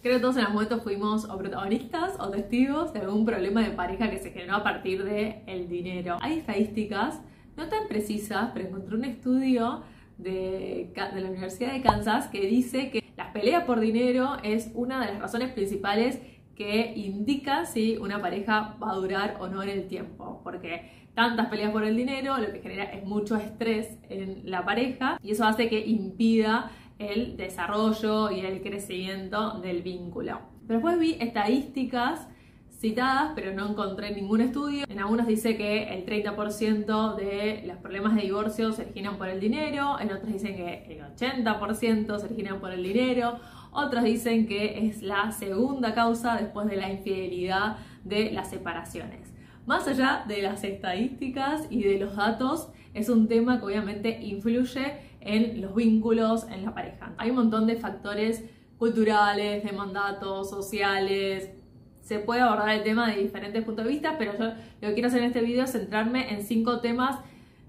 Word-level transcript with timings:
Creo 0.00 0.14
que 0.14 0.20
todos 0.20 0.36
en 0.36 0.42
algún 0.42 0.62
momento 0.62 0.80
fuimos 0.80 1.24
o 1.24 1.36
protagonistas 1.36 2.14
o 2.20 2.30
testigos 2.30 2.92
de 2.92 3.00
algún 3.00 3.24
problema 3.24 3.62
de 3.62 3.70
pareja 3.70 4.08
que 4.08 4.18
se 4.18 4.30
generó 4.30 4.56
a 4.56 4.62
partir 4.62 5.02
del 5.02 5.36
el 5.46 5.68
dinero. 5.68 6.18
Hay 6.20 6.38
estadísticas, 6.38 7.20
no 7.56 7.68
tan 7.68 7.88
precisas, 7.88 8.50
pero 8.54 8.68
encontré 8.68 8.94
un 8.94 9.04
estudio 9.04 9.82
de, 10.16 10.92
de 10.94 11.20
la 11.20 11.30
Universidad 11.30 11.72
de 11.72 11.82
Kansas 11.82 12.28
que 12.28 12.46
dice 12.46 12.90
que 12.90 13.02
las 13.16 13.32
peleas 13.32 13.64
por 13.64 13.80
dinero 13.80 14.36
es 14.44 14.70
una 14.74 15.00
de 15.00 15.12
las 15.12 15.20
razones 15.20 15.52
principales 15.52 16.20
que 16.54 16.92
indica 16.94 17.66
si 17.66 17.96
una 17.96 18.20
pareja 18.20 18.76
va 18.80 18.92
a 18.92 18.94
durar 18.94 19.38
o 19.40 19.48
no 19.48 19.64
en 19.64 19.68
el 19.68 19.88
tiempo, 19.88 20.40
porque 20.44 20.90
tantas 21.14 21.48
peleas 21.48 21.72
por 21.72 21.82
el 21.82 21.96
dinero 21.96 22.38
lo 22.38 22.52
que 22.52 22.60
genera 22.60 22.84
es 22.84 23.04
mucho 23.04 23.34
estrés 23.36 23.98
en 24.08 24.48
la 24.48 24.64
pareja 24.64 25.18
y 25.22 25.32
eso 25.32 25.44
hace 25.44 25.68
que 25.68 25.84
impida 25.84 26.70
el 26.98 27.36
desarrollo 27.36 28.30
y 28.30 28.40
el 28.40 28.60
crecimiento 28.62 29.60
del 29.60 29.82
vínculo. 29.82 30.40
Después 30.62 30.98
vi 30.98 31.16
estadísticas 31.20 32.28
citadas, 32.78 33.32
pero 33.34 33.52
no 33.52 33.68
encontré 33.68 34.14
ningún 34.14 34.40
estudio. 34.40 34.84
En 34.88 35.00
algunos 35.00 35.26
dice 35.26 35.56
que 35.56 35.94
el 35.94 36.06
30% 36.06 37.16
de 37.16 37.64
los 37.66 37.76
problemas 37.78 38.14
de 38.14 38.22
divorcio 38.22 38.72
se 38.72 38.82
originan 38.82 39.18
por 39.18 39.28
el 39.28 39.40
dinero, 39.40 39.98
en 39.98 40.12
otros 40.12 40.32
dicen 40.32 40.56
que 40.56 40.84
el 40.88 41.00
80% 41.00 42.18
se 42.18 42.26
originan 42.26 42.60
por 42.60 42.72
el 42.72 42.82
dinero, 42.82 43.40
otros 43.72 44.04
dicen 44.04 44.46
que 44.46 44.86
es 44.86 45.02
la 45.02 45.32
segunda 45.32 45.94
causa 45.94 46.36
después 46.36 46.68
de 46.68 46.76
la 46.76 46.90
infidelidad 46.90 47.78
de 48.04 48.30
las 48.30 48.50
separaciones. 48.50 49.32
Más 49.66 49.86
allá 49.86 50.24
de 50.26 50.40
las 50.40 50.64
estadísticas 50.64 51.66
y 51.68 51.82
de 51.82 51.98
los 51.98 52.16
datos, 52.16 52.70
es 52.98 53.08
un 53.08 53.28
tema 53.28 53.58
que 53.58 53.66
obviamente 53.66 54.18
influye 54.20 54.94
en 55.20 55.60
los 55.60 55.74
vínculos 55.74 56.46
en 56.50 56.64
la 56.64 56.74
pareja. 56.74 57.14
Hay 57.18 57.30
un 57.30 57.36
montón 57.36 57.66
de 57.66 57.76
factores 57.76 58.44
culturales, 58.78 59.64
de 59.64 59.72
mandatos, 59.72 60.50
sociales. 60.50 61.50
Se 62.00 62.18
puede 62.18 62.40
abordar 62.40 62.70
el 62.70 62.82
tema 62.82 63.10
de 63.10 63.22
diferentes 63.22 63.64
puntos 63.64 63.84
de 63.84 63.90
vista, 63.90 64.16
pero 64.18 64.36
yo 64.38 64.52
lo 64.80 64.88
que 64.88 64.94
quiero 64.94 65.08
hacer 65.08 65.20
en 65.20 65.26
este 65.26 65.42
video 65.42 65.64
es 65.64 65.72
centrarme 65.72 66.32
en 66.32 66.42
cinco 66.42 66.80
temas 66.80 67.18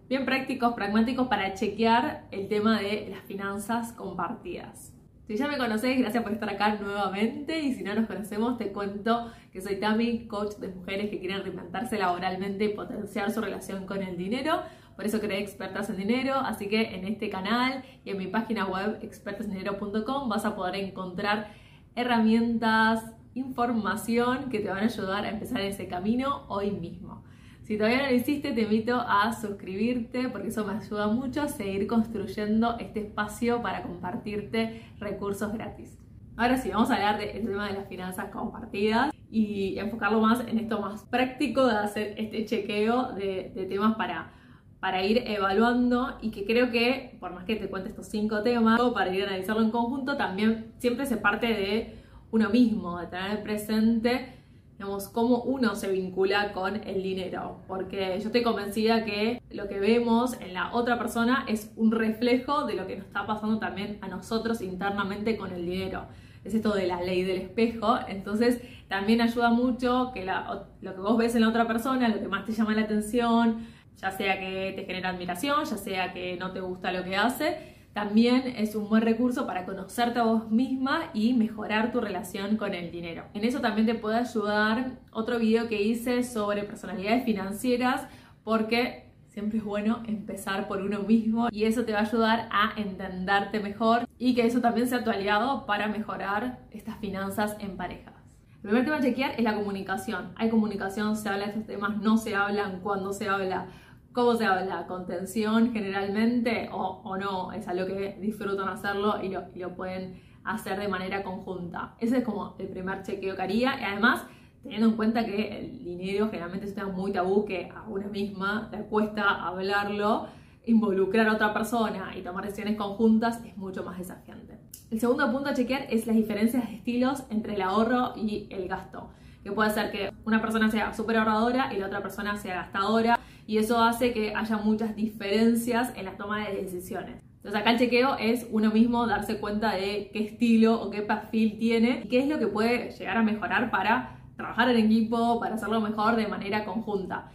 bien 0.07 0.25
prácticos, 0.25 0.73
pragmáticos 0.73 1.27
para 1.27 1.53
chequear 1.53 2.25
el 2.31 2.47
tema 2.47 2.79
de 2.79 3.07
las 3.09 3.21
finanzas 3.21 3.93
compartidas. 3.93 4.93
Si 5.27 5.37
ya 5.37 5.47
me 5.47 5.59
conoces, 5.59 5.95
gracias 5.99 6.23
por 6.23 6.31
estar 6.31 6.49
acá 6.49 6.75
nuevamente 6.81 7.59
y 7.59 7.75
si 7.75 7.83
no 7.83 7.93
nos 7.93 8.07
conocemos, 8.07 8.57
te 8.57 8.71
cuento 8.71 9.31
que 9.53 9.61
soy 9.61 9.75
Tami, 9.75 10.25
coach 10.25 10.55
de 10.55 10.69
mujeres 10.69 11.11
que 11.11 11.19
quieren 11.19 11.43
reinventarse 11.43 11.99
laboralmente 11.99 12.65
y 12.65 12.69
potenciar 12.69 13.29
su 13.29 13.39
relación 13.39 13.85
con 13.85 14.01
el 14.01 14.17
dinero. 14.17 14.63
Por 14.99 15.05
eso 15.05 15.21
creé 15.21 15.39
Expertas 15.39 15.89
en 15.89 15.95
Dinero, 15.95 16.35
así 16.35 16.67
que 16.67 16.93
en 16.93 17.07
este 17.07 17.29
canal 17.29 17.85
y 18.03 18.09
en 18.09 18.17
mi 18.17 18.27
página 18.27 18.65
web 18.65 18.99
expertasendinero.com 19.01 20.27
vas 20.27 20.43
a 20.43 20.57
poder 20.57 20.75
encontrar 20.75 21.53
herramientas, 21.95 23.05
información 23.33 24.49
que 24.49 24.59
te 24.59 24.67
van 24.67 24.79
a 24.79 24.87
ayudar 24.87 25.23
a 25.23 25.29
empezar 25.29 25.61
ese 25.61 25.87
camino 25.87 26.43
hoy 26.49 26.71
mismo. 26.71 27.23
Si 27.63 27.77
todavía 27.77 27.99
no 27.99 28.09
lo 28.09 28.13
hiciste, 28.13 28.51
te 28.51 28.63
invito 28.63 28.99
a 28.99 29.31
suscribirte 29.31 30.27
porque 30.27 30.49
eso 30.49 30.65
me 30.65 30.73
ayuda 30.73 31.07
mucho 31.07 31.43
a 31.43 31.47
seguir 31.47 31.87
construyendo 31.87 32.77
este 32.77 32.99
espacio 32.99 33.61
para 33.61 33.83
compartirte 33.83 34.83
recursos 34.99 35.53
gratis. 35.53 35.97
Ahora 36.35 36.57
sí, 36.57 36.71
vamos 36.71 36.91
a 36.91 36.95
hablar 36.95 37.19
del 37.19 37.45
tema 37.45 37.67
de 37.69 37.73
las 37.73 37.87
finanzas 37.87 38.31
compartidas 38.31 39.13
y 39.31 39.77
enfocarlo 39.77 40.19
más 40.19 40.41
en 40.45 40.59
esto 40.59 40.81
más 40.81 41.03
práctico 41.03 41.67
de 41.67 41.77
hacer 41.77 42.15
este 42.17 42.43
chequeo 42.43 43.13
de, 43.13 43.65
temas 43.69 43.95
para, 43.95 44.33
para 44.79 45.03
ir 45.03 45.23
evaluando 45.25 46.17
y 46.21 46.31
que 46.31 46.45
creo 46.45 46.71
que, 46.71 47.17
por 47.19 47.33
más 47.33 47.45
que 47.45 47.55
te 47.55 47.69
cuente 47.69 47.89
estos 47.89 48.07
cinco 48.07 48.41
temas, 48.43 48.79
para 48.93 49.13
ir 49.13 49.23
a 49.23 49.27
analizarlo 49.27 49.61
en 49.61 49.71
conjunto, 49.71 50.15
también 50.17 50.73
siempre 50.77 51.05
se 51.05 51.17
parte 51.17 51.47
de 51.47 51.95
uno 52.31 52.49
mismo, 52.49 52.99
de 52.99 53.07
tener 53.07 53.43
presente 53.43 54.39
digamos, 54.79 55.09
cómo 55.09 55.41
uno 55.41 55.75
se 55.75 55.91
vincula 55.91 56.53
con 56.53 56.77
el 56.87 57.03
dinero, 57.03 57.57
porque 57.67 58.17
yo 58.21 58.27
estoy 58.27 58.43
convencida 58.43 59.03
que 59.03 59.41
lo 59.49 59.67
que 59.67 59.77
vemos 59.77 60.39
en 60.39 60.53
la 60.53 60.73
otra 60.73 60.97
persona 60.97 61.43
es 61.49 61.73
un 61.75 61.91
reflejo 61.91 62.63
de 62.65 62.75
lo 62.75 62.87
que 62.87 62.95
nos 62.95 63.05
está 63.05 63.27
pasando 63.27 63.59
también 63.59 63.97
a 63.99 64.07
nosotros 64.07 64.61
internamente 64.61 65.35
con 65.35 65.51
el 65.51 65.65
dinero. 65.65 66.05
Es 66.45 66.53
esto 66.53 66.73
de 66.73 66.87
la 66.87 67.01
ley 67.01 67.23
del 67.23 67.41
espejo, 67.41 67.99
entonces 68.07 68.61
también 68.87 69.19
ayuda 69.19 69.49
mucho 69.49 70.11
que 70.13 70.25
lo 70.25 70.93
que 70.93 71.01
vos 71.01 71.17
ves 71.17 71.35
en 71.35 71.41
la 71.41 71.49
otra 71.49 71.67
persona, 71.67 72.07
lo 72.07 72.21
que 72.21 72.29
más 72.29 72.45
te 72.45 72.53
llama 72.53 72.73
la 72.73 72.83
atención, 72.83 73.67
ya 74.01 74.11
sea 74.11 74.39
que 74.39 74.73
te 74.75 74.85
genera 74.85 75.09
admiración, 75.09 75.65
ya 75.65 75.77
sea 75.77 76.13
que 76.13 76.37
no 76.37 76.51
te 76.51 76.61
gusta 76.61 76.91
lo 76.91 77.03
que 77.03 77.15
hace, 77.15 77.77
también 77.93 78.53
es 78.55 78.75
un 78.75 78.87
buen 78.87 79.01
recurso 79.01 79.45
para 79.45 79.65
conocerte 79.65 80.19
a 80.19 80.23
vos 80.23 80.49
misma 80.49 81.09
y 81.13 81.33
mejorar 81.33 81.91
tu 81.91 81.99
relación 81.99 82.55
con 82.55 82.73
el 82.73 82.91
dinero. 82.91 83.25
En 83.33 83.43
eso 83.43 83.59
también 83.59 83.87
te 83.87 83.95
puede 83.95 84.17
ayudar 84.17 84.99
otro 85.11 85.39
video 85.39 85.67
que 85.67 85.81
hice 85.81 86.23
sobre 86.23 86.63
personalidades 86.63 87.25
financieras 87.25 88.07
porque 88.43 89.11
siempre 89.27 89.57
es 89.57 89.63
bueno 89.63 90.03
empezar 90.07 90.67
por 90.67 90.81
uno 90.81 90.99
mismo 90.99 91.49
y 91.51 91.65
eso 91.65 91.83
te 91.83 91.93
va 91.93 91.99
a 91.99 92.03
ayudar 92.03 92.47
a 92.51 92.73
entenderte 92.77 93.59
mejor 93.59 94.07
y 94.17 94.35
que 94.35 94.45
eso 94.45 94.61
también 94.61 94.87
sea 94.87 95.03
tu 95.03 95.09
aliado 95.09 95.65
para 95.65 95.87
mejorar 95.87 96.59
estas 96.71 96.97
finanzas 96.99 97.57
en 97.59 97.75
parejas. 97.75 98.13
El 98.61 98.69
primer 98.69 98.83
tema 98.83 98.97
a 98.97 99.01
chequear 99.01 99.31
es 99.37 99.43
la 99.43 99.55
comunicación. 99.55 100.33
Hay 100.35 100.49
comunicación, 100.49 101.15
se 101.15 101.29
habla 101.29 101.45
de 101.45 101.51
estos 101.51 101.65
temas, 101.65 101.97
no 101.97 102.17
se 102.17 102.35
hablan 102.35 102.81
cuando 102.81 103.13
se 103.13 103.29
habla 103.29 103.67
¿Cómo 104.11 104.35
se 104.35 104.45
habla? 104.45 104.87
¿Contención 104.87 105.71
generalmente 105.71 106.69
o, 106.71 107.15
no? 107.17 107.51
Es 107.51 107.67
algo 107.67 107.85
que 107.85 108.17
disfrutan 108.19 108.67
hacerlo 108.67 109.21
y 109.21 109.29
lo, 109.29 109.43
y 109.53 109.59
lo, 109.59 109.75
pueden 109.75 110.19
hacer 110.43 110.79
de 110.79 110.87
manera 110.87 111.21
conjunta. 111.21 111.93
Ese 111.99 112.17
es 112.17 112.23
como 112.23 112.55
el 112.57 112.69
primer 112.69 113.03
chequeo 113.03 113.35
que 113.35 113.41
haría. 113.41 113.79
Y 113.79 113.83
además, 113.83 114.25
teniendo 114.63 114.87
en 114.87 114.95
cuenta 114.95 115.25
que 115.25 115.59
el 115.59 115.83
dinero 115.83 116.27
generalmente 116.29 116.65
es 116.65 116.71
un 116.71 116.75
tema 116.75 116.91
muy 116.91 117.11
tabú 117.11 117.45
que 117.45 117.69
a 117.69 117.83
una 117.87 118.07
misma 118.07 118.67
le 118.71 118.79
cuesta 118.85 119.45
hablarlo, 119.45 120.25
involucrar 120.65 121.27
a 121.27 121.33
otra 121.33 121.53
persona 121.53 122.11
y 122.17 122.21
tomar 122.23 122.45
decisiones 122.45 122.77
conjuntas 122.77 123.45
es 123.45 123.55
mucho 123.57 123.83
más 123.83 123.99
desafiante. 123.99 124.57
El 124.89 124.99
segundo 124.99 125.31
punto 125.31 125.51
a 125.51 125.53
chequear 125.53 125.85
es 125.91 126.07
las 126.07 126.15
diferencias 126.15 126.67
de 126.67 126.77
estilos 126.77 127.23
entre 127.29 127.53
el 127.53 127.61
ahorro 127.61 128.13
y 128.15 128.47
el 128.49 128.67
gasto. 128.67 129.11
Que 129.43 129.51
puede 129.51 129.69
ser 129.69 129.91
que 129.91 130.11
una 130.25 130.41
persona 130.41 130.71
sea 130.71 130.93
súper 130.93 131.17
ahorradora 131.17 131.71
y 131.71 131.77
la 131.77 131.85
otra 131.85 132.01
persona 132.01 132.35
sea 132.37 132.55
gastadora 132.55 133.19
y 133.49 133.57
eso 133.57 133.81
hace 133.81 134.13
que 134.13 134.35
haya 134.35 134.57
muchas 134.57 134.95
diferencias 134.95 135.91
en 135.95 136.05
la 136.05 136.15
toma 136.17 136.47
de 136.47 136.61
decisiones. 136.61 137.19
Entonces 137.37 137.59
acá 137.59 137.71
el 137.71 137.79
chequeo 137.79 138.15
es 138.19 138.45
uno 138.51 138.69
mismo 138.69 139.07
darse 139.07 139.39
cuenta 139.39 139.73
de 139.73 140.11
qué 140.13 140.23
estilo 140.23 140.79
o 140.79 140.91
qué 140.91 141.01
perfil 141.01 141.57
tiene 141.57 142.03
y 142.03 142.09
qué 142.09 142.19
es 142.19 142.27
lo 142.27 142.37
que 142.37 142.45
puede 142.45 142.91
llegar 142.91 143.17
a 143.17 143.23
mejorar 143.23 143.71
para 143.71 144.19
trabajar 144.37 144.69
en 144.69 144.85
equipo, 144.85 145.39
para 145.39 145.55
hacerlo 145.55 145.81
mejor 145.81 146.15
de 146.15 146.27
manera 146.27 146.63
conjunta. 146.63 147.31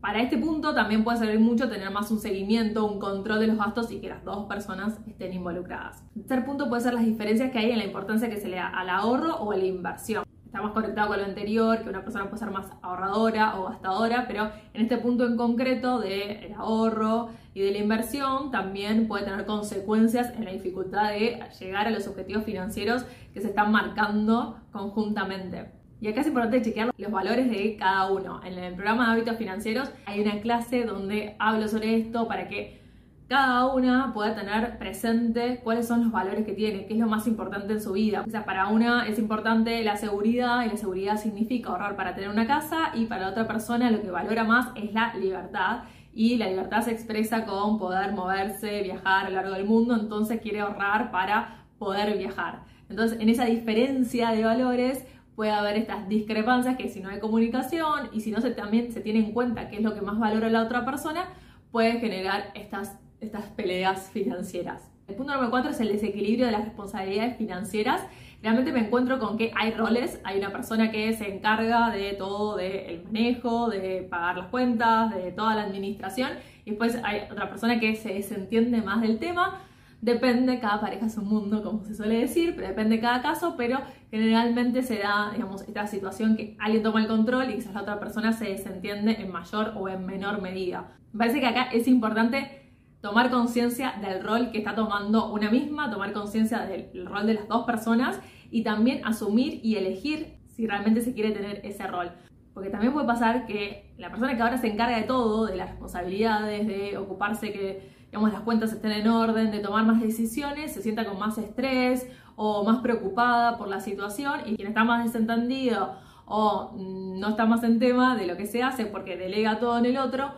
Para 0.00 0.22
este 0.22 0.38
punto 0.38 0.72
también 0.72 1.02
puede 1.02 1.18
servir 1.18 1.40
mucho 1.40 1.68
tener 1.68 1.90
más 1.90 2.12
un 2.12 2.20
seguimiento, 2.20 2.86
un 2.86 3.00
control 3.00 3.40
de 3.40 3.48
los 3.48 3.58
gastos 3.58 3.90
y 3.90 3.98
que 3.98 4.08
las 4.08 4.22
dos 4.22 4.46
personas 4.46 5.00
estén 5.08 5.32
involucradas. 5.32 6.04
El 6.14 6.26
tercer 6.26 6.46
punto 6.46 6.68
puede 6.68 6.82
ser 6.82 6.94
las 6.94 7.04
diferencias 7.04 7.50
que 7.50 7.58
hay 7.58 7.72
en 7.72 7.78
la 7.78 7.86
importancia 7.86 8.30
que 8.30 8.36
se 8.36 8.46
le 8.46 8.54
da 8.54 8.68
al 8.68 8.88
ahorro 8.88 9.34
o 9.38 9.50
a 9.50 9.56
la 9.56 9.64
inversión 9.64 10.25
está 10.46 10.62
más 10.62 10.72
conectado 10.72 11.08
con 11.08 11.18
lo 11.18 11.24
anterior, 11.24 11.82
que 11.82 11.88
una 11.88 12.02
persona 12.02 12.24
puede 12.26 12.38
ser 12.38 12.50
más 12.50 12.66
ahorradora 12.80 13.58
o 13.58 13.64
gastadora, 13.64 14.24
pero 14.26 14.50
en 14.72 14.82
este 14.82 14.96
punto 14.96 15.26
en 15.26 15.36
concreto 15.36 15.98
del 15.98 16.54
ahorro 16.56 17.30
y 17.52 17.62
de 17.62 17.72
la 17.72 17.78
inversión 17.78 18.50
también 18.50 19.08
puede 19.08 19.24
tener 19.24 19.44
consecuencias 19.44 20.32
en 20.36 20.44
la 20.44 20.52
dificultad 20.52 21.10
de 21.10 21.40
llegar 21.58 21.88
a 21.88 21.90
los 21.90 22.06
objetivos 22.06 22.44
financieros 22.44 23.04
que 23.34 23.40
se 23.40 23.48
están 23.48 23.72
marcando 23.72 24.58
conjuntamente. 24.72 25.72
Y 26.00 26.08
acá 26.08 26.20
es 26.20 26.26
importante 26.26 26.62
chequear 26.62 26.90
los 26.96 27.10
valores 27.10 27.50
de 27.50 27.76
cada 27.76 28.10
uno. 28.10 28.40
En 28.44 28.58
el 28.58 28.74
programa 28.74 29.06
de 29.06 29.12
hábitos 29.12 29.38
financieros 29.38 29.90
hay 30.04 30.20
una 30.20 30.40
clase 30.40 30.84
donde 30.84 31.36
hablo 31.38 31.68
sobre 31.68 31.96
esto 31.96 32.28
para 32.28 32.48
que 32.48 32.85
cada 33.28 33.66
una 33.66 34.12
pueda 34.14 34.36
tener 34.36 34.78
presente 34.78 35.60
cuáles 35.64 35.88
son 35.88 36.02
los 36.04 36.12
valores 36.12 36.46
que 36.46 36.52
tiene, 36.52 36.86
qué 36.86 36.94
es 36.94 37.00
lo 37.00 37.08
más 37.08 37.26
importante 37.26 37.72
en 37.72 37.80
su 37.80 37.92
vida. 37.92 38.22
O 38.26 38.30
sea, 38.30 38.44
para 38.44 38.68
una 38.68 39.08
es 39.08 39.18
importante 39.18 39.82
la 39.82 39.96
seguridad 39.96 40.64
y 40.64 40.68
la 40.68 40.76
seguridad 40.76 41.16
significa 41.16 41.70
ahorrar 41.70 41.96
para 41.96 42.14
tener 42.14 42.30
una 42.30 42.46
casa 42.46 42.92
y 42.94 43.06
para 43.06 43.28
otra 43.28 43.46
persona 43.48 43.90
lo 43.90 44.00
que 44.00 44.10
valora 44.10 44.44
más 44.44 44.68
es 44.76 44.92
la 44.92 45.14
libertad 45.14 45.82
y 46.14 46.36
la 46.36 46.48
libertad 46.48 46.82
se 46.82 46.92
expresa 46.92 47.44
con 47.44 47.78
poder 47.78 48.12
moverse, 48.12 48.82
viajar 48.82 49.26
a 49.26 49.30
lo 49.30 49.36
largo 49.36 49.54
del 49.54 49.66
mundo, 49.66 49.94
entonces 49.94 50.40
quiere 50.40 50.60
ahorrar 50.60 51.10
para 51.10 51.64
poder 51.78 52.16
viajar. 52.16 52.62
Entonces, 52.88 53.20
en 53.20 53.28
esa 53.28 53.44
diferencia 53.44 54.30
de 54.30 54.44
valores 54.44 55.04
puede 55.34 55.50
haber 55.50 55.76
estas 55.76 56.08
discrepancias 56.08 56.76
que 56.76 56.88
si 56.88 57.00
no 57.00 57.10
hay 57.10 57.18
comunicación 57.18 58.08
y 58.12 58.20
si 58.20 58.30
no 58.30 58.40
se 58.40 58.52
también 58.52 58.92
se 58.92 59.00
tiene 59.00 59.18
en 59.18 59.32
cuenta 59.32 59.68
qué 59.68 59.76
es 59.76 59.82
lo 59.82 59.94
que 59.94 60.00
más 60.00 60.18
valora 60.18 60.48
la 60.48 60.62
otra 60.62 60.84
persona, 60.84 61.24
puede 61.70 62.00
generar 62.00 62.52
estas 62.54 62.98
estas 63.20 63.44
peleas 63.50 64.10
financieras. 64.10 64.90
El 65.08 65.14
punto 65.14 65.32
número 65.32 65.50
cuatro 65.50 65.70
es 65.70 65.80
el 65.80 65.88
desequilibrio 65.88 66.46
de 66.46 66.52
las 66.52 66.64
responsabilidades 66.64 67.36
financieras. 67.36 68.02
Realmente 68.42 68.72
me 68.72 68.80
encuentro 68.80 69.18
con 69.18 69.38
que 69.38 69.52
hay 69.54 69.72
roles, 69.72 70.20
hay 70.24 70.38
una 70.38 70.50
persona 70.50 70.90
que 70.90 71.12
se 71.14 71.32
encarga 71.32 71.90
de 71.90 72.14
todo, 72.14 72.56
del 72.56 73.04
manejo, 73.04 73.68
de 73.68 74.06
pagar 74.10 74.36
las 74.36 74.48
cuentas, 74.48 75.14
de 75.14 75.32
toda 75.32 75.54
la 75.54 75.62
administración, 75.62 76.30
y 76.64 76.70
después 76.70 76.98
hay 77.04 77.22
otra 77.30 77.48
persona 77.48 77.78
que 77.78 77.94
se 77.94 78.14
desentiende 78.14 78.82
más 78.82 79.00
del 79.00 79.18
tema, 79.18 79.60
Depende, 80.00 80.60
cada 80.60 80.80
pareja 80.80 81.06
es 81.06 81.16
un 81.16 81.26
mundo, 81.26 81.62
como 81.62 81.82
se 81.84 81.94
suele 81.94 82.20
decir, 82.20 82.54
pero 82.54 82.68
depende 82.68 82.96
de 82.96 83.02
cada 83.02 83.22
caso, 83.22 83.54
pero 83.56 83.80
generalmente 84.10 84.82
se 84.82 84.98
da, 84.98 85.30
digamos, 85.32 85.62
esta 85.62 85.86
situación 85.86 86.36
que 86.36 86.54
alguien 86.60 86.82
toma 86.82 87.00
el 87.00 87.08
control 87.08 87.50
y 87.50 87.54
quizás 87.54 87.72
la 87.72 87.82
otra 87.82 87.98
persona 87.98 88.32
se 88.32 88.44
desentiende 88.44 89.20
en 89.20 89.32
mayor 89.32 89.72
o 89.74 89.88
en 89.88 90.04
menor 90.04 90.42
medida. 90.42 90.92
Me 91.12 91.18
parece 91.18 91.40
que 91.40 91.46
acá 91.46 91.70
es 91.72 91.88
importante 91.88 92.65
tomar 93.00 93.30
conciencia 93.30 93.94
del 94.00 94.22
rol 94.22 94.50
que 94.50 94.58
está 94.58 94.74
tomando 94.74 95.32
una 95.32 95.50
misma, 95.50 95.90
tomar 95.90 96.12
conciencia 96.12 96.60
del 96.60 97.06
rol 97.06 97.26
de 97.26 97.34
las 97.34 97.48
dos 97.48 97.64
personas 97.64 98.20
y 98.50 98.62
también 98.62 99.04
asumir 99.04 99.60
y 99.62 99.76
elegir 99.76 100.38
si 100.48 100.66
realmente 100.66 101.02
se 101.02 101.14
quiere 101.14 101.32
tener 101.32 101.60
ese 101.64 101.86
rol. 101.86 102.10
Porque 102.54 102.70
también 102.70 102.92
puede 102.92 103.06
pasar 103.06 103.46
que 103.46 103.94
la 103.98 104.08
persona 104.08 104.34
que 104.34 104.42
ahora 104.42 104.56
se 104.56 104.68
encarga 104.68 104.96
de 104.96 105.02
todo, 105.02 105.46
de 105.46 105.56
las 105.56 105.68
responsabilidades, 105.68 106.66
de 106.66 106.96
ocuparse 106.96 107.52
que 107.52 107.96
digamos, 108.06 108.32
las 108.32 108.42
cuentas 108.42 108.72
estén 108.72 108.92
en 108.92 109.08
orden, 109.08 109.50
de 109.50 109.58
tomar 109.58 109.84
más 109.84 110.00
decisiones, 110.00 110.72
se 110.72 110.82
sienta 110.82 111.04
con 111.04 111.18
más 111.18 111.36
estrés 111.38 112.08
o 112.36 112.64
más 112.64 112.78
preocupada 112.78 113.58
por 113.58 113.68
la 113.68 113.80
situación 113.80 114.40
y 114.46 114.56
quien 114.56 114.68
está 114.68 114.84
más 114.84 115.04
desentendido 115.04 115.96
o 116.24 116.72
no 116.76 117.28
está 117.28 117.46
más 117.46 117.62
en 117.62 117.78
tema 117.78 118.16
de 118.16 118.26
lo 118.26 118.36
que 118.36 118.46
se 118.46 118.62
hace 118.62 118.86
porque 118.86 119.16
delega 119.16 119.58
todo 119.58 119.78
en 119.78 119.86
el 119.86 119.98
otro, 119.98 120.32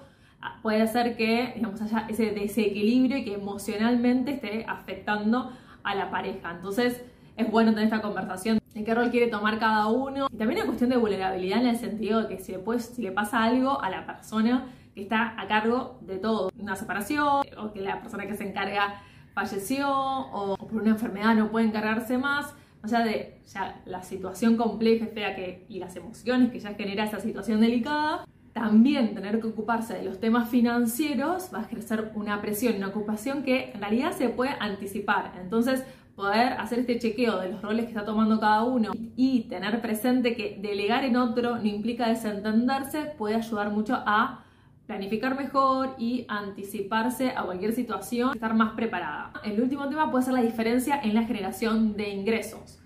puede 0.62 0.87
ser 0.88 1.17
que 1.17 1.52
digamos, 1.56 1.81
haya 1.82 2.06
ese 2.08 2.31
desequilibrio 2.31 3.19
y 3.19 3.25
que 3.25 3.35
emocionalmente 3.35 4.32
esté 4.32 4.64
afectando 4.69 5.52
a 5.82 5.94
la 5.94 6.11
pareja. 6.11 6.50
Entonces 6.50 7.02
es 7.37 7.50
bueno 7.50 7.70
tener 7.70 7.85
esta 7.85 8.02
conversación 8.02 8.58
de 8.75 8.85
qué 8.85 8.94
rol 8.94 9.11
quiere 9.11 9.29
tomar 9.29 9.58
cada 9.58 9.87
uno. 9.87 10.29
Y 10.31 10.37
también 10.37 10.61
una 10.61 10.67
cuestión 10.67 10.90
de 10.90 10.96
vulnerabilidad 10.96 11.61
en 11.61 11.69
el 11.69 11.76
sentido 11.76 12.23
de 12.23 12.29
que 12.29 12.43
si, 12.43 12.52
después, 12.52 12.85
si 12.85 13.02
le 13.02 13.12
pasa 13.12 13.43
algo 13.44 13.81
a 13.81 13.90
la 13.90 14.06
persona 14.06 14.67
que 14.94 15.02
está 15.02 15.40
a 15.40 15.46
cargo 15.46 15.99
de 16.00 16.19
todo, 16.19 16.50
una 16.58 16.76
separación 16.76 17.43
o 17.56 17.73
que 17.73 17.81
la 17.81 18.00
persona 18.00 18.26
que 18.26 18.35
se 18.35 18.49
encarga 18.49 19.02
falleció 19.32 19.88
o, 19.88 20.56
por 20.56 20.82
una 20.82 20.90
enfermedad 20.90 21.35
no 21.37 21.50
puede 21.50 21.67
encargarse 21.67 22.19
más, 22.19 22.55
o 22.82 22.88
sea, 22.88 23.05
de 23.05 23.40
ya 23.46 23.81
la 23.87 24.02
situación 24.02 24.56
compleja 24.56 25.05
y 25.05 25.08
fea 25.08 25.37
que, 25.37 25.64
y 25.69 25.79
las 25.79 25.94
emociones 25.94 26.50
que 26.50 26.58
ya 26.58 26.75
genera 26.75 27.05
esa 27.05 27.20
situación 27.20 27.61
delicada, 27.61 28.25
también 28.58 29.14
tener 29.14 29.40
que 29.40 29.46
ocuparse 29.46 29.94
de 29.94 30.05
los 30.05 30.19
temas 30.20 30.49
financieros 30.49 31.50
va 31.55 31.60
a 31.60 31.62
ejercer 31.62 32.12
una 32.14 32.40
presión, 32.40 32.76
una 32.76 32.88
ocupación 32.88 33.43
que 33.43 33.70
en 33.72 33.81
realidad 33.81 34.12
se 34.12 34.28
puede 34.28 34.50
anticipar. 34.58 35.32
Entonces, 35.40 35.84
poder 36.16 36.55
hacer 36.55 36.81
este 36.81 36.99
chequeo 36.99 37.38
de 37.38 37.50
los 37.50 37.62
roles 37.62 37.84
que 37.84 37.93
está 37.93 38.05
tomando 38.05 38.40
cada 38.40 38.64
uno 38.64 38.90
y 39.14 39.43
tener 39.43 39.81
presente 39.81 40.34
que 40.34 40.58
delegar 40.60 41.05
en 41.05 41.16
otro 41.16 41.56
no 41.56 41.64
implica 41.64 42.08
desentenderse 42.08 43.12
puede 43.16 43.37
ayudar 43.37 43.70
mucho 43.70 43.94
a 43.94 44.44
planificar 44.87 45.37
mejor 45.37 45.94
y 45.99 46.25
anticiparse 46.28 47.31
a 47.37 47.44
cualquier 47.44 47.72
situación, 47.72 48.32
estar 48.34 48.54
más 48.54 48.72
preparada. 48.72 49.32
El 49.44 49.61
último 49.61 49.88
tema 49.88 50.11
puede 50.11 50.25
ser 50.25 50.34
la 50.34 50.43
diferencia 50.43 50.99
en 51.00 51.14
la 51.14 51.22
generación 51.25 51.96
de 51.96 52.08
ingresos. 52.08 52.81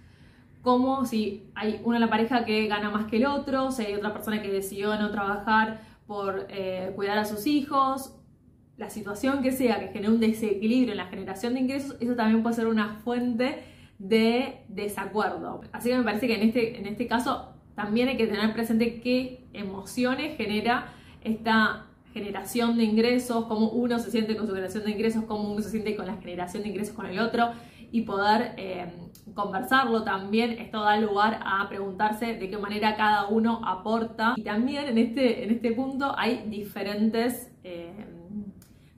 Como 0.62 1.04
si 1.04 1.50
hay 1.54 1.80
una 1.84 1.96
en 1.96 2.02
la 2.02 2.10
pareja 2.10 2.44
que 2.44 2.66
gana 2.68 2.90
más 2.90 3.06
que 3.06 3.16
el 3.16 3.26
otro, 3.26 3.70
si 3.72 3.84
hay 3.84 3.94
otra 3.94 4.12
persona 4.12 4.40
que 4.40 4.50
decidió 4.50 4.96
no 4.96 5.10
trabajar 5.10 5.80
por 6.06 6.46
eh, 6.48 6.92
cuidar 6.94 7.18
a 7.18 7.24
sus 7.24 7.46
hijos, 7.46 8.14
la 8.76 8.90
situación 8.90 9.42
que 9.42 9.52
sea 9.52 9.80
que 9.80 9.88
genere 9.88 10.12
un 10.12 10.20
desequilibrio 10.20 10.92
en 10.92 10.98
la 10.98 11.06
generación 11.06 11.54
de 11.54 11.60
ingresos, 11.60 11.96
eso 12.00 12.14
también 12.14 12.42
puede 12.42 12.56
ser 12.56 12.66
una 12.66 13.00
fuente 13.04 13.64
de 13.98 14.64
desacuerdo. 14.68 15.60
Así 15.72 15.90
que 15.90 15.98
me 15.98 16.04
parece 16.04 16.26
que 16.26 16.34
en 16.34 16.48
este, 16.48 16.78
en 16.78 16.86
este 16.86 17.06
caso 17.06 17.52
también 17.74 18.08
hay 18.08 18.16
que 18.16 18.26
tener 18.26 18.52
presente 18.52 19.00
qué 19.00 19.44
emociones 19.52 20.36
genera 20.36 20.92
esta 21.22 21.86
generación 22.12 22.76
de 22.76 22.84
ingresos, 22.84 23.46
cómo 23.46 23.70
uno 23.70 23.98
se 23.98 24.10
siente 24.10 24.36
con 24.36 24.46
su 24.46 24.52
generación 24.52 24.84
de 24.84 24.90
ingresos, 24.90 25.24
cómo 25.24 25.52
uno 25.52 25.62
se 25.62 25.70
siente 25.70 25.96
con 25.96 26.06
la 26.06 26.16
generación 26.16 26.62
de 26.62 26.68
ingresos 26.70 26.94
con 26.94 27.06
el 27.06 27.18
otro 27.18 27.50
y 27.90 28.02
poder 28.02 28.54
eh, 28.56 28.86
conversarlo 29.34 30.02
también. 30.02 30.52
Esto 30.52 30.82
da 30.82 30.96
lugar 30.96 31.40
a 31.44 31.68
preguntarse 31.68 32.34
de 32.34 32.50
qué 32.50 32.58
manera 32.58 32.96
cada 32.96 33.28
uno 33.28 33.60
aporta. 33.64 34.34
Y 34.36 34.42
también 34.42 34.86
en 34.86 34.98
este, 34.98 35.44
en 35.44 35.50
este 35.50 35.72
punto 35.72 36.14
hay 36.16 36.44
diferentes... 36.48 37.52
Eh, 37.64 38.06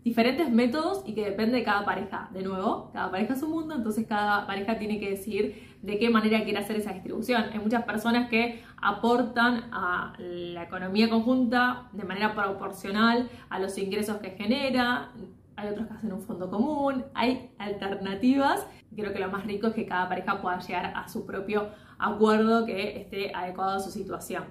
diferentes 0.04 0.50
métodos 0.50 1.02
y 1.06 1.14
que 1.14 1.24
depende 1.24 1.56
de 1.56 1.64
cada 1.64 1.84
pareja. 1.86 2.28
De 2.34 2.42
nuevo, 2.42 2.90
cada 2.92 3.10
pareja 3.10 3.32
es 3.32 3.42
un 3.42 3.52
mundo, 3.52 3.74
entonces 3.74 4.06
cada 4.06 4.46
pareja 4.46 4.78
tiene 4.78 5.00
que 5.00 5.08
decidir 5.08 5.73
de 5.84 5.98
qué 5.98 6.08
manera 6.08 6.42
quiere 6.44 6.58
hacer 6.58 6.76
esa 6.76 6.92
distribución. 6.92 7.44
Hay 7.52 7.58
muchas 7.58 7.84
personas 7.84 8.30
que 8.30 8.62
aportan 8.80 9.64
a 9.70 10.14
la 10.18 10.62
economía 10.62 11.10
conjunta 11.10 11.88
de 11.92 12.04
manera 12.04 12.34
proporcional 12.34 13.28
a 13.50 13.58
los 13.58 13.76
ingresos 13.76 14.16
que 14.16 14.30
genera. 14.30 15.10
Hay 15.56 15.68
otros 15.68 15.86
que 15.86 15.92
hacen 15.92 16.12
un 16.12 16.22
fondo 16.22 16.48
común, 16.48 17.04
hay 17.12 17.50
alternativas. 17.58 18.66
Creo 18.96 19.12
que 19.12 19.18
lo 19.18 19.30
más 19.30 19.44
rico 19.44 19.66
es 19.66 19.74
que 19.74 19.84
cada 19.84 20.08
pareja 20.08 20.40
pueda 20.40 20.58
llegar 20.58 20.94
a 20.96 21.06
su 21.06 21.26
propio 21.26 21.68
acuerdo 21.98 22.64
que 22.64 23.02
esté 23.02 23.34
adecuado 23.34 23.76
a 23.76 23.80
su 23.80 23.90
situación. 23.90 24.44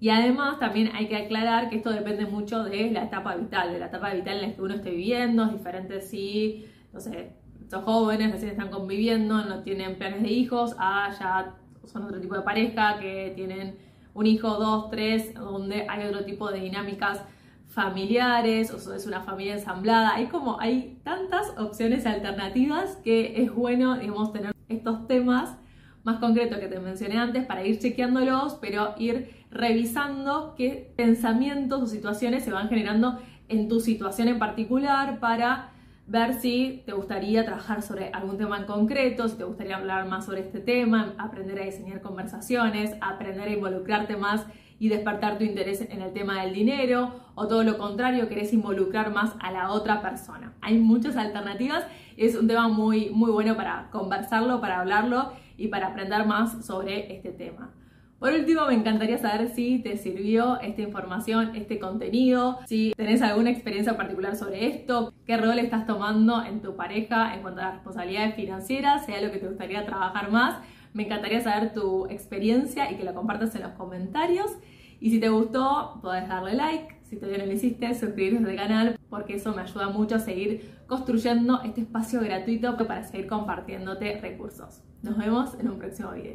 Y 0.00 0.08
además 0.08 0.58
también 0.58 0.90
hay 0.96 1.06
que 1.06 1.16
aclarar 1.16 1.68
que 1.68 1.76
esto 1.76 1.90
depende 1.90 2.24
mucho 2.24 2.64
de 2.64 2.90
la 2.90 3.04
etapa 3.04 3.36
vital, 3.36 3.72
de 3.72 3.78
la 3.78 3.86
etapa 3.86 4.12
vital 4.14 4.38
en 4.38 4.48
la 4.48 4.56
que 4.56 4.62
uno 4.62 4.74
esté 4.74 4.90
viviendo, 4.90 5.44
es 5.44 5.52
diferente 5.52 6.00
si, 6.00 6.66
no 6.92 6.98
sé, 6.98 7.41
son 7.72 7.84
jóvenes, 7.84 8.30
recién 8.30 8.50
están 8.50 8.68
conviviendo, 8.68 9.42
no 9.46 9.62
tienen 9.62 9.96
planes 9.96 10.22
de 10.22 10.28
hijos, 10.28 10.76
ah, 10.78 11.08
ya 11.18 11.54
son 11.86 12.04
otro 12.04 12.20
tipo 12.20 12.34
de 12.34 12.42
pareja 12.42 12.98
que 13.00 13.32
tienen 13.34 13.78
un 14.12 14.26
hijo, 14.26 14.58
dos, 14.58 14.90
tres, 14.90 15.32
donde 15.32 15.86
hay 15.88 16.06
otro 16.06 16.22
tipo 16.26 16.50
de 16.50 16.60
dinámicas 16.60 17.22
familiares 17.68 18.70
o 18.74 18.94
es 18.94 19.06
una 19.06 19.22
familia 19.22 19.54
ensamblada. 19.54 20.14
Hay 20.14 20.26
como, 20.26 20.60
hay 20.60 21.00
tantas 21.02 21.54
opciones 21.56 22.04
alternativas 22.04 22.96
que 22.96 23.42
es 23.42 23.54
bueno, 23.54 23.96
digamos, 23.96 24.34
tener 24.34 24.54
estos 24.68 25.06
temas 25.06 25.56
más 26.04 26.18
concretos 26.18 26.58
que 26.58 26.68
te 26.68 26.78
mencioné 26.78 27.16
antes 27.16 27.46
para 27.46 27.64
ir 27.64 27.78
chequeándolos, 27.78 28.58
pero 28.60 28.92
ir 28.98 29.30
revisando 29.50 30.54
qué 30.58 30.92
pensamientos 30.94 31.80
o 31.80 31.86
situaciones 31.86 32.44
se 32.44 32.52
van 32.52 32.68
generando 32.68 33.18
en 33.48 33.68
tu 33.68 33.80
situación 33.80 34.28
en 34.28 34.38
particular 34.38 35.20
para 35.20 35.71
ver 36.12 36.34
si 36.34 36.82
te 36.84 36.92
gustaría 36.92 37.42
trabajar 37.42 37.80
sobre 37.80 38.10
algún 38.10 38.36
tema 38.36 38.58
en 38.58 38.64
concreto, 38.64 39.28
si 39.28 39.36
te 39.38 39.44
gustaría 39.44 39.78
hablar 39.78 40.06
más 40.06 40.26
sobre 40.26 40.42
este 40.42 40.60
tema, 40.60 41.14
aprender 41.16 41.58
a 41.58 41.64
diseñar 41.64 42.02
conversaciones, 42.02 42.94
aprender 43.00 43.48
a 43.48 43.52
involucrarte 43.52 44.18
más 44.18 44.44
y 44.78 44.90
despertar 44.90 45.38
tu 45.38 45.44
interés 45.44 45.80
en 45.80 46.02
el 46.02 46.12
tema 46.12 46.42
del 46.42 46.52
dinero, 46.52 47.14
o 47.34 47.48
todo 47.48 47.62
lo 47.62 47.78
contrario, 47.78 48.28
querés 48.28 48.52
involucrar 48.52 49.10
más 49.10 49.32
a 49.40 49.52
la 49.52 49.70
otra 49.70 50.02
persona. 50.02 50.52
Hay 50.60 50.76
muchas 50.76 51.16
alternativas, 51.16 51.86
es 52.18 52.36
un 52.36 52.46
tema 52.46 52.68
muy, 52.68 53.08
muy 53.08 53.30
bueno 53.30 53.56
para 53.56 53.88
conversarlo, 53.90 54.60
para 54.60 54.80
hablarlo 54.80 55.32
y 55.56 55.68
para 55.68 55.86
aprender 55.86 56.26
más 56.26 56.66
sobre 56.66 57.16
este 57.16 57.30
tema. 57.30 57.70
Por 58.22 58.32
último, 58.34 58.66
me 58.68 58.74
encantaría 58.74 59.18
saber 59.18 59.48
si 59.48 59.80
te 59.80 59.96
sirvió 59.96 60.60
esta 60.60 60.80
información, 60.80 61.56
este 61.56 61.80
contenido, 61.80 62.60
si 62.68 62.92
tenés 62.96 63.20
alguna 63.20 63.50
experiencia 63.50 63.96
particular 63.96 64.36
sobre 64.36 64.68
esto, 64.68 65.12
qué 65.26 65.36
rol 65.36 65.58
estás 65.58 65.88
tomando 65.88 66.40
en 66.44 66.62
tu 66.62 66.76
pareja 66.76 67.34
en 67.34 67.42
cuanto 67.42 67.62
a 67.62 67.64
las 67.64 67.74
responsabilidades 67.74 68.36
financieras, 68.36 69.06
sea 69.06 69.20
lo 69.20 69.32
que 69.32 69.38
te 69.38 69.48
gustaría 69.48 69.84
trabajar 69.84 70.30
más. 70.30 70.62
Me 70.94 71.06
encantaría 71.06 71.40
saber 71.40 71.74
tu 71.74 72.06
experiencia 72.06 72.92
y 72.92 72.94
que 72.94 73.02
lo 73.02 73.12
compartas 73.12 73.56
en 73.56 73.62
los 73.62 73.72
comentarios. 73.72 74.52
Y 75.00 75.10
si 75.10 75.18
te 75.18 75.28
gustó, 75.28 75.98
podés 76.00 76.28
darle 76.28 76.54
like. 76.54 77.00
Si 77.02 77.16
todavía 77.16 77.38
no 77.38 77.46
lo 77.46 77.52
hiciste, 77.54 77.92
suscribirte 77.92 78.48
al 78.48 78.56
canal 78.56 79.00
porque 79.10 79.34
eso 79.34 79.52
me 79.52 79.62
ayuda 79.62 79.88
mucho 79.88 80.14
a 80.14 80.20
seguir 80.20 80.78
construyendo 80.86 81.60
este 81.64 81.80
espacio 81.80 82.20
gratuito 82.20 82.76
para 82.76 83.02
seguir 83.02 83.26
compartiéndote 83.26 84.20
recursos. 84.20 84.80
Nos 85.02 85.18
vemos 85.18 85.58
en 85.58 85.68
un 85.70 85.80
próximo 85.80 86.12
video. 86.12 86.30